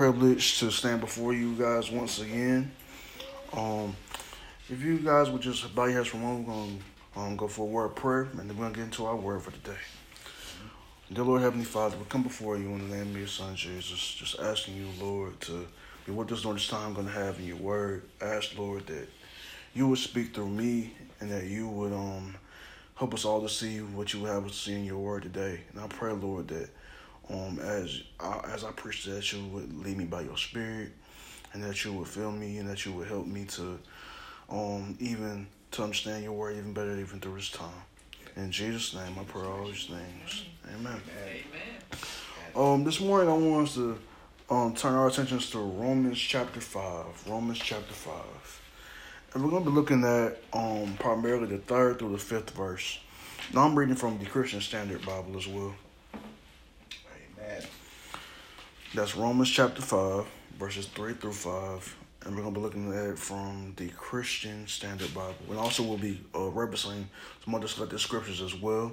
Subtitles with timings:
[0.00, 2.72] privilege to stand before you guys once again.
[3.52, 3.94] Um,
[4.70, 7.36] if you guys would just bow your heads for a moment, we're going to um,
[7.36, 9.42] go for a word of prayer, and then we're going to get into our word
[9.42, 9.76] for today.
[11.12, 14.14] Dear Lord Heavenly Father, we come before you in the name of your Son Jesus,
[14.14, 15.66] just asking you, Lord, to
[16.06, 18.04] be with us during this time I'm going to have in your word.
[18.22, 19.06] ask, Lord, that
[19.74, 22.36] you would speak through me and that you would um
[22.94, 25.60] help us all to see what you have us see in your word today.
[25.70, 26.70] And I pray, Lord, that
[27.30, 30.92] um as I, as I preach that you would lead me by your spirit
[31.52, 33.78] and that you would fill me and that you would help me to
[34.50, 37.68] um even to understand your word even better even through this time.
[38.36, 40.44] In Jesus' name, I pray all these things.
[40.74, 41.00] Amen.
[41.26, 41.42] Amen.
[42.54, 43.98] Um, this morning I want us to
[44.48, 47.06] um turn our attentions to Romans chapter five.
[47.28, 48.60] Romans chapter five.
[49.32, 52.98] And we're going to be looking at um, primarily the third through the fifth verse.
[53.54, 55.72] Now I'm reading from the Christian Standard Bible as well.
[57.38, 57.62] Amen.
[58.92, 60.26] That's Romans chapter 5,
[60.58, 61.96] verses 3 through 5.
[62.22, 65.36] And we're going to be looking at it from the Christian Standard Bible.
[65.48, 67.04] And also we'll be uh, referencing
[67.44, 68.90] some other selected scriptures as well.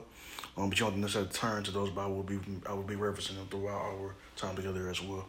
[0.56, 2.38] Um, but you don't necessarily turn to those, but I will be,
[2.68, 5.28] I will be referencing them throughout our time together as well.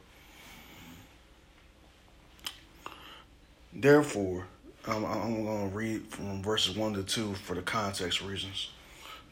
[3.72, 4.46] Therefore,
[4.86, 8.68] I'm, I'm going to read from verses 1 to 2 for the context reasons.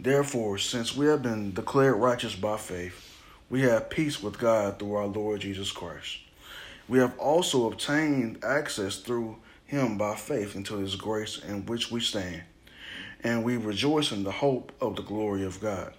[0.01, 3.16] Therefore, since we have been declared righteous by faith,
[3.49, 6.19] we have peace with God through our Lord Jesus Christ.
[6.89, 12.01] We have also obtained access through him by faith into his grace in which we
[12.01, 12.43] stand,
[13.23, 15.93] and we rejoice in the hope of the glory of God.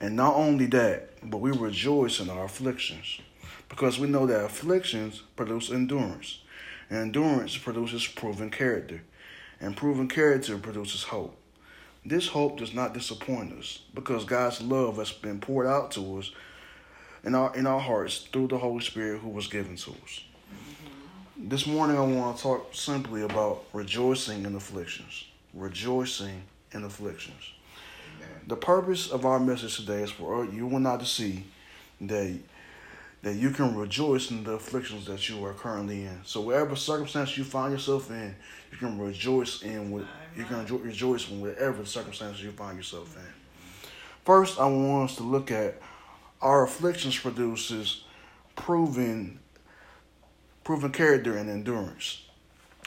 [0.00, 3.20] And not only that, but we rejoice in our afflictions,
[3.68, 6.40] because we know that afflictions produce endurance
[6.90, 9.02] and endurance produces proven character,
[9.60, 11.36] and proven character produces hope.
[12.04, 16.30] This hope does not disappoint us because God's love has been poured out to us
[17.26, 20.20] in our in our hearts through the Holy Spirit who was given to us.
[21.36, 25.24] This morning I want to talk simply about rejoicing in afflictions.
[25.52, 27.52] Rejoicing in afflictions.
[28.16, 28.42] Amen.
[28.46, 31.44] The purpose of our message today is for you and I to see
[32.00, 32.38] that
[33.22, 36.20] that you can rejoice in the afflictions that you are currently in.
[36.24, 38.36] So whatever circumstance you find yourself in,
[38.70, 40.04] you can rejoice in what
[40.36, 43.90] you can rejoice in whatever circumstances you find yourself in.
[44.24, 45.80] First, I want us to look at
[46.40, 48.04] our afflictions produces
[48.54, 49.40] proven
[50.64, 52.22] proven character and endurance.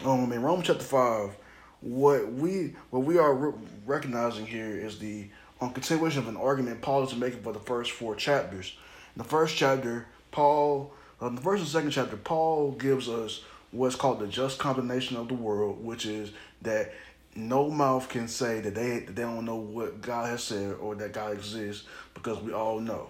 [0.04, 1.36] Um, in Romans chapter five,
[1.82, 3.54] what we what we are re-
[3.86, 5.28] recognizing here is the
[5.62, 8.78] um, continuation of an argument Paul is making for the first four chapters.
[9.16, 13.96] In the first chapter, Paul, um, the first and second chapter, Paul gives us what's
[13.96, 16.32] called the just condemnation of the world, which is
[16.62, 16.94] that
[17.36, 20.96] no mouth can say that they that they don't know what God has said or
[20.96, 23.10] that God exists because we all know.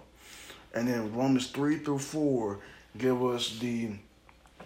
[0.74, 2.60] And then Romans three through four
[2.98, 3.92] give us the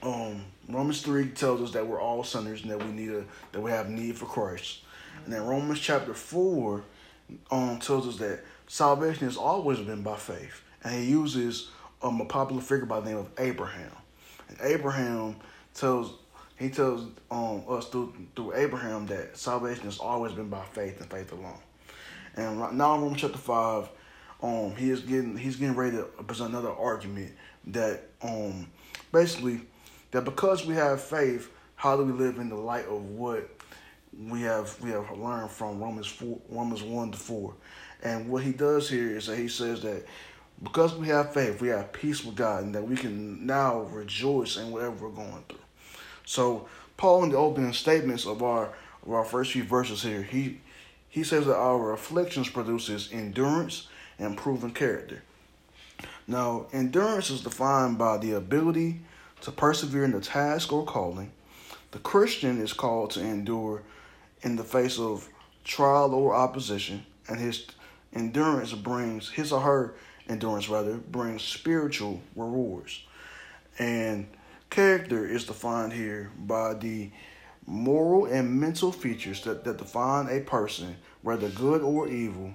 [0.01, 3.61] um Romans three tells us that we're all sinners and that we need a that
[3.61, 4.81] we have need for Christ.
[5.23, 6.83] And then Romans chapter four
[7.51, 10.61] um tells us that salvation has always been by faith.
[10.83, 11.69] And he uses
[12.01, 13.91] um, a popular figure by the name of Abraham.
[14.49, 15.37] And Abraham
[15.73, 16.15] tells
[16.57, 21.09] he tells um, us through through Abraham that salvation has always been by faith and
[21.09, 21.59] faith alone.
[22.35, 23.89] And right now in Romans chapter five,
[24.43, 27.31] um, he is getting he's getting ready to present another argument
[27.67, 28.67] that um
[29.11, 29.61] basically
[30.11, 33.49] that because we have faith, how do we live in the light of what
[34.29, 37.55] we have we have learned from Romans four Romans one to four.
[38.03, 40.05] And what he does here is that he says that
[40.61, 44.57] because we have faith, we have peace with God, and that we can now rejoice
[44.57, 45.57] in whatever we're going through.
[46.25, 46.67] So
[46.97, 48.73] Paul, in the opening statements of our
[49.05, 50.59] of our first few verses here, he
[51.07, 53.87] he says that our afflictions produces endurance
[54.19, 55.21] and proven character.
[56.27, 59.01] Now, endurance is defined by the ability
[59.41, 61.31] to persevere in the task or calling.
[61.91, 63.83] The Christian is called to endure
[64.41, 65.27] in the face of
[65.63, 67.65] trial or opposition, and his
[68.13, 69.95] endurance brings his or her
[70.27, 73.03] endurance rather, brings spiritual rewards.
[73.79, 74.27] And
[74.69, 77.11] character is defined here by the
[77.65, 82.53] moral and mental features that, that define a person, whether good or evil.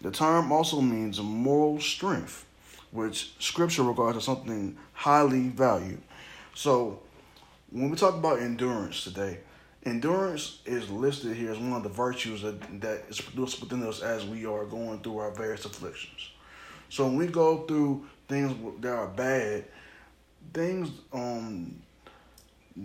[0.00, 2.46] The term also means moral strength,
[2.90, 6.00] which scripture regards as something highly valued.
[6.54, 7.00] So,
[7.70, 9.38] when we talk about endurance today,
[9.84, 14.02] endurance is listed here as one of the virtues that, that is produced within us
[14.02, 16.30] as we are going through our various afflictions.
[16.88, 19.64] So when we go through things that are bad,
[20.52, 21.80] things um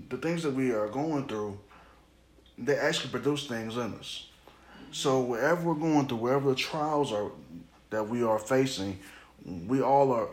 [0.09, 1.57] the things that we are going through,
[2.57, 4.29] they actually produce things in us.
[4.95, 7.29] So wherever we're going through, wherever the trials are
[7.89, 8.97] that we are facing,
[9.67, 10.29] we all are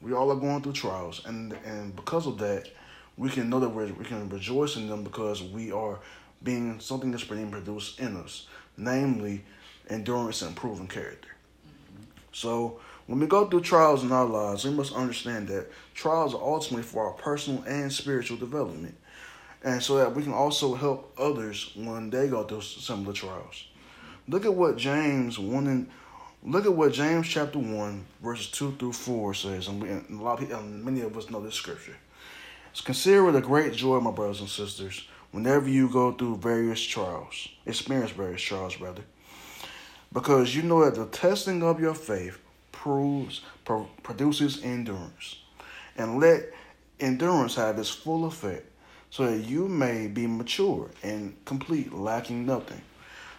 [0.00, 2.70] We all are going through trials, and and because of that,
[3.16, 5.98] we can know that we we can rejoice in them because we are
[6.42, 8.46] being something that's being produced in us,
[8.76, 9.44] namely
[9.90, 11.32] endurance and proven character.
[12.32, 16.42] So when we go through trials in our lives, we must understand that trials are
[16.54, 18.96] ultimately for our personal and spiritual development,
[19.62, 23.68] and so that we can also help others when they go through similar trials.
[24.28, 25.88] Look at what James one and
[26.44, 30.22] look at what James chapter one verses two through four says, and, we, and a
[30.22, 31.96] lot of people, many of us know this scripture.
[32.84, 37.48] Consider it a great joy, my brothers and sisters, whenever you go through various trials,
[37.66, 39.02] experience various trials, rather,
[40.12, 42.38] because you know that the testing of your faith
[42.70, 45.38] proves pro- produces endurance,
[45.96, 46.52] and let
[47.00, 48.66] endurance have its full effect,
[49.10, 52.82] so that you may be mature and complete, lacking nothing.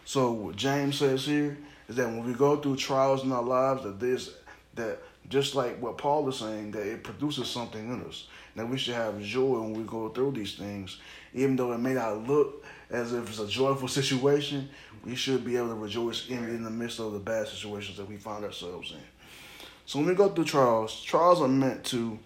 [0.09, 1.55] So what James says here
[1.87, 4.31] is that when we go through trials in our lives, that this
[4.73, 4.97] that
[5.29, 8.25] just like what Paul is saying, that it produces something in us
[8.55, 10.97] that we should have joy when we go through these things.
[11.35, 14.67] Even though it may not look as if it's a joyful situation,
[15.05, 18.09] we should be able to rejoice in, in the midst of the bad situations that
[18.09, 19.67] we find ourselves in.
[19.85, 22.17] So when we go through trials, trials are meant to,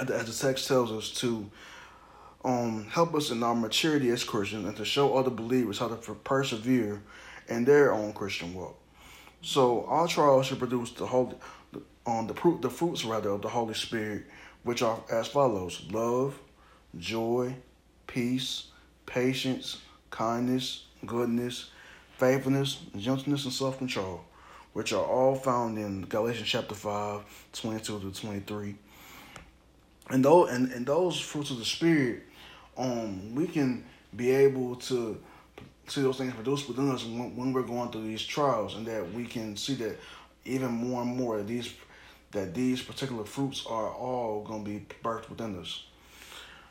[0.00, 0.06] as
[0.40, 1.50] the text tells us, to
[2.46, 5.96] um, help us in our maturity as Christians and to show other believers how to
[5.96, 7.02] persevere
[7.48, 8.78] in their own Christian walk.
[9.42, 11.34] So our trials should produce the holy,
[12.06, 14.24] um, the fruit, the fruits rather of the Holy Spirit
[14.66, 16.36] which are as follows love,
[16.98, 17.54] joy,
[18.08, 18.66] peace,
[19.06, 21.70] patience, kindness, goodness,
[22.18, 24.22] faithfulness, gentleness, and self control,
[24.72, 27.22] which are all found in Galatians chapter 5,
[27.52, 28.74] 22 to 23.
[30.10, 32.24] And those, and, and those fruits of the Spirit,
[32.76, 33.84] um, we can
[34.14, 35.20] be able to
[35.88, 39.12] see those things produced within us when, when we're going through these trials, and that
[39.12, 39.98] we can see that
[40.44, 41.72] even more and more these
[42.32, 45.84] that these particular fruits are all going to be birthed within us.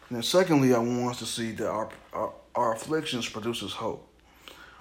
[0.10, 4.08] And then secondly, I want us to see that our, our, our afflictions produces hope.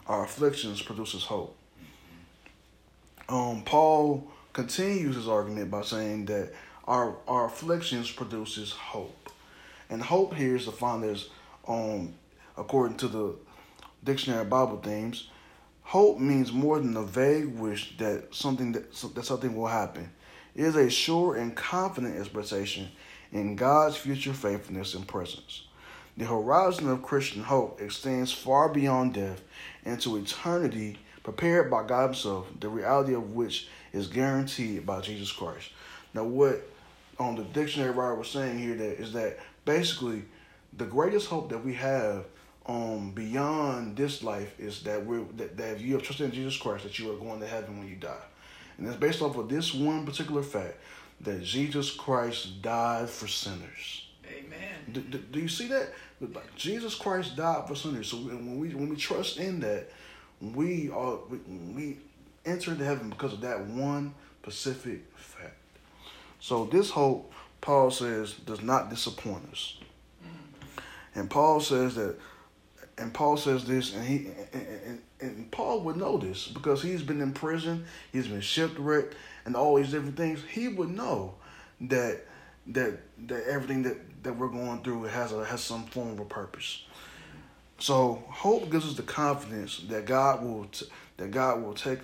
[0.07, 1.57] Our afflictions produces hope.
[3.29, 6.53] Um, Paul continues his argument by saying that
[6.87, 9.31] our, our afflictions produces hope.
[9.91, 11.29] And hope here is defined as,
[11.69, 12.15] um,
[12.57, 13.35] according to the
[14.03, 15.29] dictionary Bible themes,
[15.83, 20.11] hope means more than a vague wish that something that, that something will happen.
[20.55, 22.89] It is a sure and confident expectation
[23.33, 25.65] in God's future faithfulness and presence.
[26.17, 29.43] The horizon of Christian hope extends far beyond death
[29.85, 35.71] into eternity, prepared by God Himself, the reality of which is guaranteed by Jesus Christ.
[36.13, 36.71] Now, what
[37.19, 40.23] on the dictionary writer was saying here that is that basically
[40.77, 42.25] the greatest hope that we have
[42.67, 46.57] um beyond this life is that we're that, that if you have trusted in Jesus
[46.57, 48.25] Christ that you are going to heaven when you die.
[48.79, 50.77] And it's based off of this one particular fact
[51.21, 54.09] that Jesus Christ died for sinners.
[54.29, 54.75] Amen.
[54.93, 55.91] Do, do, do you see that?
[56.57, 58.09] Jesus Christ died for sinners.
[58.09, 59.91] So when we when we trust in that,
[60.41, 61.39] we are we,
[61.75, 61.99] we
[62.45, 65.57] enter into heaven because of that one specific fact.
[66.45, 67.33] So this hope,
[67.63, 69.79] Paul says, does not disappoint us.
[71.15, 72.17] And Paul says that
[72.99, 77.03] and Paul says this, and he and, and, and, Paul would know this because he's
[77.03, 79.15] been in prison, he's been shipwrecked,
[79.47, 80.41] and all these different things.
[80.47, 81.37] He would know
[81.81, 82.27] that
[82.67, 86.27] that that everything that, that we're going through has a has some form of a
[86.27, 86.85] purpose.
[87.79, 92.01] So hope gives us the confidence that God will t- that God will take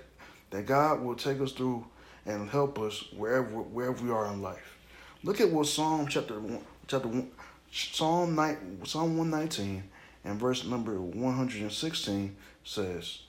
[0.48, 1.84] that God will take us through
[2.30, 4.76] and help us wherever wherever we are in life.
[5.22, 7.30] Look at what Psalm chapter one, chapter one,
[7.70, 9.84] Psalm nine, Psalm one nineteen
[10.24, 13.20] and verse number 116 says,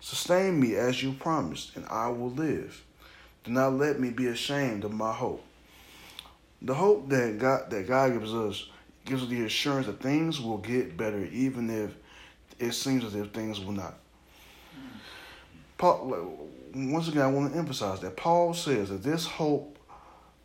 [0.00, 2.84] Sustain me as you promised, and I will live.
[3.44, 5.44] Do not let me be ashamed of my hope.
[6.62, 8.68] The hope that God that God gives us
[9.04, 11.94] gives us the assurance that things will get better, even if
[12.58, 13.98] it seems as if things will not.
[15.78, 19.78] Paul, once again, I want to emphasize that Paul says that this hope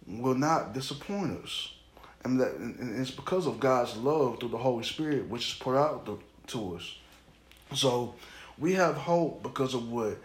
[0.07, 1.73] will not disappoint us
[2.23, 5.77] and that and it's because of God's love through the Holy Spirit, which is poured
[5.77, 6.97] out to us.
[7.73, 8.15] So
[8.57, 10.17] we have hope because of what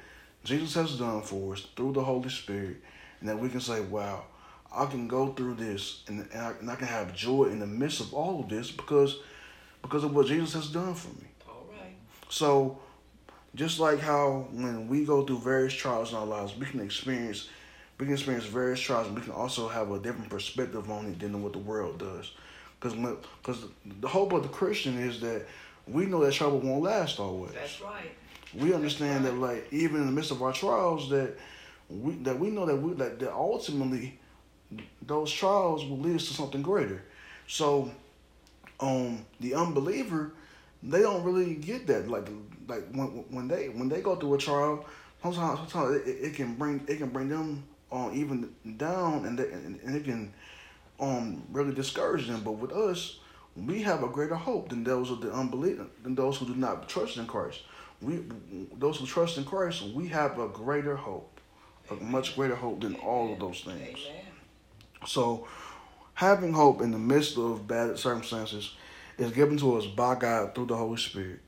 [0.45, 2.77] Jesus has done for us through the Holy Spirit,
[3.21, 4.25] and that we can say, "Wow,
[4.73, 7.67] I can go through this, and, and, I, and I can have joy in the
[7.67, 9.19] midst of all of this because
[9.83, 11.97] because of what Jesus has done for me." All right.
[12.29, 12.79] So,
[13.59, 17.49] just like how when we go through various trials in our lives, we can experience
[17.99, 21.19] we can experience various trials and we can also have a different perspective on it
[21.19, 22.33] than what the world does.
[22.81, 22.95] Because
[23.43, 23.65] because
[24.01, 25.45] the hope of the Christian is that
[25.89, 27.53] we know that trouble won't last always.
[27.53, 28.13] That's right.
[28.55, 29.33] We understand right.
[29.33, 31.37] that like even in the midst of our trials that
[31.91, 34.21] we that we know that we that, that ultimately
[35.03, 37.03] those trials will lead us to something greater.
[37.49, 37.91] So,
[38.79, 40.33] um, the unbeliever,
[40.83, 42.09] they don't really get that.
[42.09, 42.29] Like,
[42.69, 44.85] like when when they when they go through a trial,
[45.23, 49.39] sometimes sometimes it, it can bring it can bring them on um, even down, and
[49.39, 50.33] they, and, and it can
[51.01, 52.43] um really discourage them.
[52.45, 53.19] But with us,
[53.57, 56.89] we have a greater hope than those of the unbeliever, than those who do not
[56.89, 57.63] trust in Christ.
[58.01, 58.25] We
[58.79, 61.41] those who trust in Christ, we have a greater hope,
[61.91, 63.99] a much greater hope than all of those things.
[64.09, 64.25] Amen.
[65.07, 65.47] So,
[66.15, 68.75] having hope in the midst of bad circumstances
[69.17, 71.41] is given to us by God through the Holy Spirit.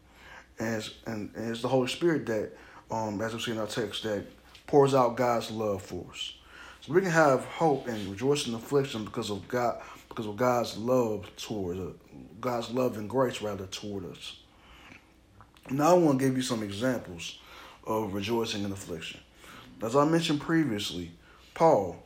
[0.60, 2.52] And it's, and, it's the Holy Spirit that,
[2.90, 4.24] um, as we see in our text, that
[4.66, 6.34] pours out God's love for us.
[6.82, 10.76] So we can have hope and rejoice in affliction because of God, because of God's
[10.76, 11.94] love toward us,
[12.40, 14.36] God's love and grace rather toward us.
[15.70, 17.38] Now I want to give you some examples
[17.86, 19.20] of rejoicing in affliction.
[19.82, 21.10] As I mentioned previously,
[21.54, 22.02] Paul,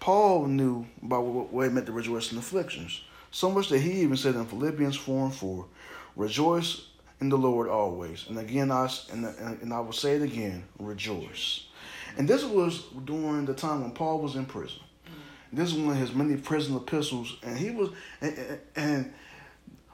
[0.00, 3.02] Paul knew about what it meant to rejoice in afflictions.
[3.30, 5.66] So much that he even said in Philippians 4 and 4,
[6.16, 6.87] Rejoice
[7.20, 8.26] in the Lord always.
[8.28, 11.66] And again, I, and, and I will say it again, rejoice.
[12.16, 14.80] And this was during the time when Paul was in prison.
[15.52, 19.14] This is one of his many prison epistles, and he was, and, and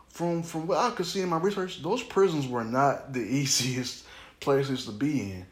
[0.08, 4.04] from from what I could see in my research, those prisons were not the easiest
[4.40, 5.46] places to be in.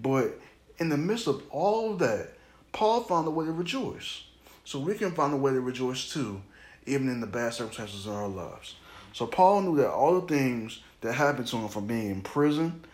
[0.00, 0.38] But
[0.78, 2.34] in the midst of all of that,
[2.72, 4.22] Paul found a way to rejoice.
[4.64, 6.40] So we can find a way to rejoice too,
[6.86, 8.76] even in the bad circumstances in our lives.
[9.12, 12.84] So Paul knew that all the things that happened to him from being in prison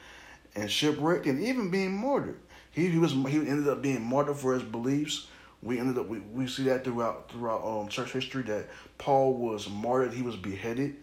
[0.54, 2.38] and shipwrecked and even being martyred.
[2.70, 5.28] He, he was he ended up being martyred for his beliefs.
[5.62, 8.68] We ended up we, we see that throughout throughout um, church history that
[8.98, 10.12] Paul was martyred.
[10.12, 10.96] He was beheaded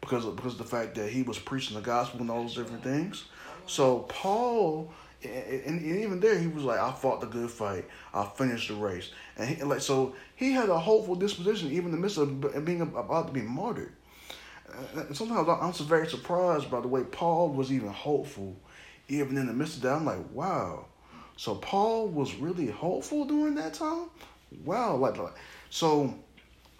[0.00, 2.54] because of, because of the fact that he was preaching the gospel and all those
[2.54, 3.24] different things.
[3.66, 7.86] So Paul and, even there, he was like, "I fought the good fight.
[8.14, 11.92] I finished the race." And he, like so, he had a hopeful disposition, even in
[11.92, 13.92] the midst of being about to be martyred.
[14.94, 18.56] And sometimes I'm so very surprised by the way Paul was even hopeful,
[19.08, 19.94] even in the midst of that.
[19.94, 20.86] I'm like, wow.
[21.36, 24.10] So Paul was really hopeful during that time.
[24.64, 25.34] Wow, like, like
[25.70, 26.14] so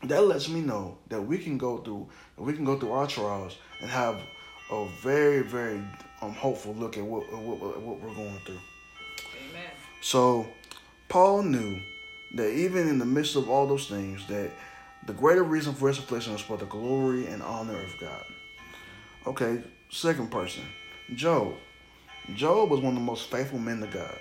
[0.04, 3.58] that lets me know that we can go through we can go through our trials
[3.80, 4.20] and have
[4.70, 5.82] a very very
[6.22, 8.58] um, hopeful look at what, what, what we're going through.
[9.50, 9.70] Amen.
[10.00, 10.46] So,
[11.08, 11.80] Paul knew
[12.34, 14.50] that even in the midst of all those things, that
[15.08, 18.24] the greater reason for his affliction was for the glory and honor of God.
[19.26, 20.64] Okay, second person,
[21.14, 21.54] Job.
[22.34, 24.18] Job was one of the most faithful men to God,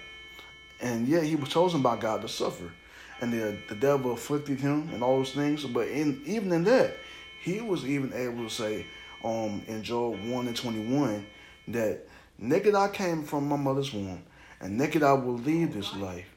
[0.79, 2.71] and yet he was chosen by God to suffer,
[3.19, 5.65] and the the devil afflicted him and all those things.
[5.65, 6.95] But in even in that,
[7.43, 8.85] he was even able to say,
[9.25, 11.25] um, in Job one and twenty one
[11.67, 14.23] that naked I came from my mother's womb,
[14.61, 16.33] and naked I will leave this life.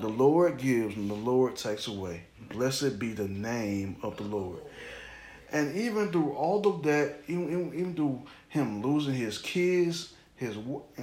[0.00, 2.22] The Lord gives and the Lord takes away.
[2.50, 4.60] Blessed be the name of the Lord.
[5.52, 10.56] And even through all of that, even, even through him losing his kids, his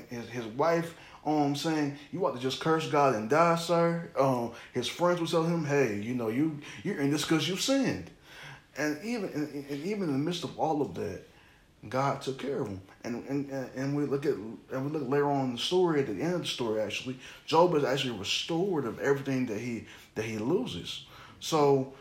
[0.10, 0.96] his, his wife,
[1.26, 4.10] um, saying you ought to just curse God and die, sir.
[4.18, 7.58] Um, his friends would tell him, "Hey, you know you you're in this because you
[7.58, 8.12] sinned."
[8.78, 11.22] And even and, and even in the midst of all of that,
[11.90, 12.82] God took care of him.
[13.04, 16.08] And and and we look at and we look later on in the story at
[16.08, 19.86] the end of the story actually, Job is actually restored of everything that he
[20.16, 21.06] that he loses.
[21.40, 21.94] So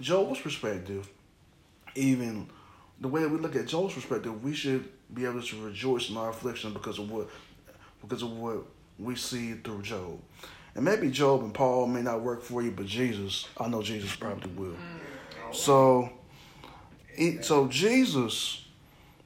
[0.00, 1.08] Job's perspective,
[1.94, 2.48] even
[3.00, 6.16] the way that we look at Job's perspective, we should be able to rejoice in
[6.16, 7.28] our affliction because of what
[8.02, 8.64] because of what
[8.98, 10.20] we see through Job.
[10.74, 14.14] And maybe Job and Paul may not work for you, but Jesus, I know Jesus
[14.14, 14.76] probably will.
[14.76, 15.54] Mm.
[15.54, 16.10] So,
[17.42, 18.66] so Jesus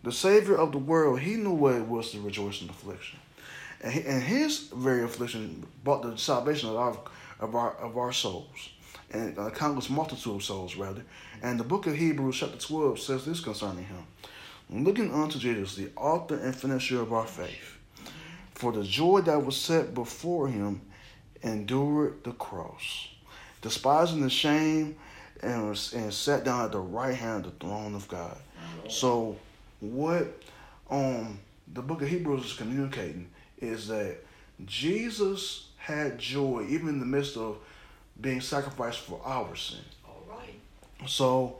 [0.04, 3.18] the Savior of the world, he knew what it was to rejoice in affliction.
[3.80, 6.98] And, he, and his very affliction brought the salvation of our,
[7.40, 8.68] of our, of our souls,
[9.10, 11.02] and a countless multitude of souls, rather.
[11.42, 14.06] And the book of Hebrews, chapter 12, says this concerning him
[14.70, 17.78] Looking unto Jesus, the author and finisher of our faith,
[18.52, 20.82] for the joy that was set before him,
[21.42, 23.08] endured the cross,
[23.62, 24.96] despising the shame,
[25.40, 28.36] and, was, and sat down at the right hand of the throne of God.
[28.88, 29.36] So,
[29.92, 30.42] what
[30.90, 31.38] um
[31.72, 34.18] the book of Hebrews is communicating is that
[34.64, 37.58] Jesus had joy even in the midst of
[38.20, 39.80] being sacrificed for our sin.
[40.06, 40.58] All right.
[41.08, 41.56] So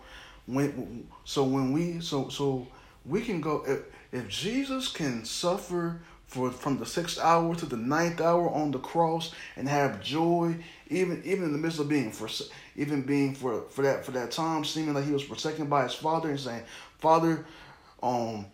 [0.46, 2.66] when so when we so so
[3.04, 3.80] we can go if,
[4.12, 8.78] if Jesus can suffer for from the sixth hour to the ninth hour on the
[8.78, 10.56] cross and have joy
[10.88, 12.28] even even in the midst of being for
[12.76, 15.94] even being for for that for that time seeming like he was forsaken by his
[15.94, 16.62] father and saying
[16.98, 17.44] father
[18.04, 18.46] um,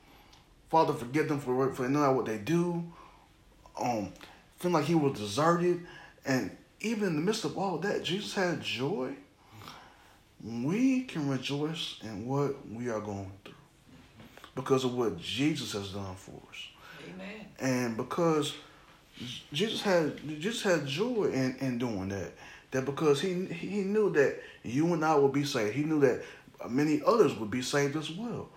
[0.70, 2.84] Father, forgive them for for knowing what they do.
[3.78, 4.12] Um,
[4.58, 5.84] feeling like he was deserted,
[6.24, 9.14] and even in the midst of all that, Jesus had joy.
[10.42, 13.54] We can rejoice in what we are going through
[14.54, 16.68] because of what Jesus has done for us.
[17.14, 17.46] Amen.
[17.58, 18.54] And because
[19.52, 22.32] Jesus had Jesus had joy in, in doing that.
[22.70, 25.74] That because he he knew that you and I would be saved.
[25.74, 26.22] He knew that
[26.68, 28.48] many others would be saved as well.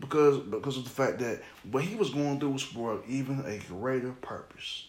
[0.00, 3.58] Because because of the fact that what he was going through was for even a
[3.68, 4.88] greater purpose.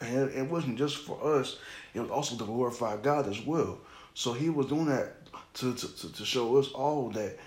[0.00, 1.58] And it wasn't just for us,
[1.94, 3.78] it was also to glorify God as well.
[4.14, 5.14] So he was doing that
[5.54, 7.38] to, to, to show us all that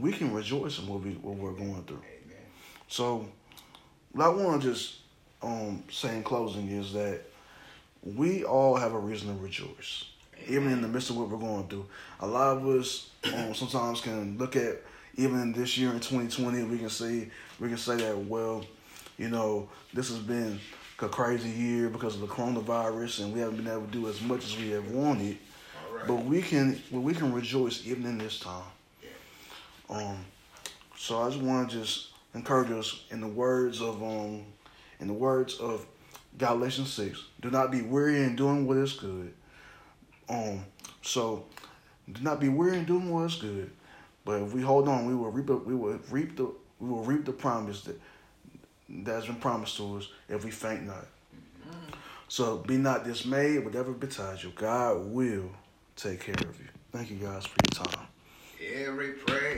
[0.00, 1.98] we can rejoice in what, we, what we're going through.
[1.98, 2.42] Amen.
[2.88, 3.28] So,
[4.12, 4.96] what I want to just
[5.42, 7.20] um, say in closing is that
[8.02, 10.06] we all have a reason to rejoice,
[10.48, 11.86] even in the midst of what we're going through.
[12.20, 14.82] A lot of us um, sometimes can look at
[15.16, 17.28] even this year in 2020, we can see
[17.60, 18.64] we can say that well,
[19.18, 20.58] you know, this has been
[21.00, 24.20] a crazy year because of the coronavirus, and we haven't been able to do as
[24.22, 25.36] much as we have wanted.
[25.92, 26.06] Right.
[26.06, 28.64] But we can, but we can rejoice even in this time.
[29.02, 29.96] Yeah.
[29.96, 30.24] Um,
[30.96, 34.44] so I just want to just encourage us in the words of um,
[35.00, 35.86] in the words of
[36.38, 37.24] Galatians six.
[37.40, 39.32] Do not be weary in doing what is good.
[40.28, 40.64] Um,
[41.02, 41.44] so
[42.10, 43.70] do not be weary in doing what is good.
[44.24, 45.48] But if we hold on, we will reap.
[45.48, 46.50] We will reap the.
[46.80, 48.00] We will reap the promise that
[48.88, 51.06] that's been promised to us if we faint not.
[52.28, 54.52] So be not dismayed, whatever betides you.
[54.56, 55.50] God will
[55.96, 56.66] take care of you.
[56.92, 58.06] Thank you guys for your time.
[58.74, 59.54] Every praise.